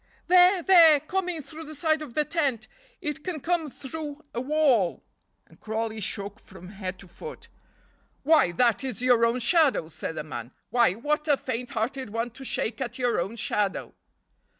[0.25, 0.63] "There!
[0.63, 0.99] there!
[0.99, 2.67] coming through the side of the tent.
[3.01, 5.03] It can come through a wall!"
[5.45, 7.49] and Crawley shook from head to foot.
[8.23, 10.53] "Why, that is your own shadow," said the man.
[10.71, 13.93] "Why, what a faint hearted one to shake at your own shadow."